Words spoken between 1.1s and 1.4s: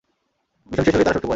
সটকে পড়ে।